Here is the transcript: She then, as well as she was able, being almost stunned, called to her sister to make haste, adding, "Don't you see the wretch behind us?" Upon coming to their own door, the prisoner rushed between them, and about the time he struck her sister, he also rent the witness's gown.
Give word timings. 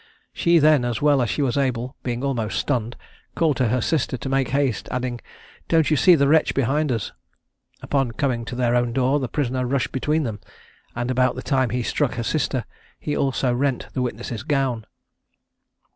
She 0.33 0.57
then, 0.57 0.83
as 0.83 0.99
well 0.99 1.21
as 1.21 1.29
she 1.29 1.43
was 1.43 1.57
able, 1.59 1.95
being 2.01 2.23
almost 2.23 2.57
stunned, 2.57 2.95
called 3.35 3.55
to 3.57 3.67
her 3.67 3.81
sister 3.81 4.17
to 4.17 4.29
make 4.29 4.47
haste, 4.49 4.87
adding, 4.89 5.21
"Don't 5.67 5.91
you 5.91 5.95
see 5.95 6.15
the 6.15 6.27
wretch 6.27 6.55
behind 6.55 6.91
us?" 6.91 7.11
Upon 7.83 8.09
coming 8.13 8.43
to 8.45 8.55
their 8.55 8.73
own 8.75 8.93
door, 8.93 9.19
the 9.19 9.27
prisoner 9.29 9.63
rushed 9.63 9.91
between 9.91 10.23
them, 10.23 10.39
and 10.95 11.11
about 11.11 11.35
the 11.35 11.43
time 11.43 11.69
he 11.69 11.83
struck 11.83 12.15
her 12.15 12.23
sister, 12.23 12.65
he 12.99 13.15
also 13.15 13.53
rent 13.53 13.89
the 13.93 14.01
witness's 14.01 14.41
gown. 14.41 14.87